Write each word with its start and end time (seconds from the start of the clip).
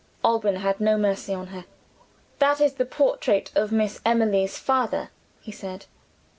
Alban 0.23 0.55
had 0.55 0.79
no 0.81 0.97
mercy 0.97 1.31
on 1.31 1.49
her. 1.53 1.65
"That 2.39 2.59
is 2.59 2.73
the 2.73 2.87
portrait 2.87 3.51
of 3.53 3.71
Miss 3.71 4.01
Emily's 4.03 4.57
father," 4.57 5.11
he 5.41 5.51
said. 5.51 5.85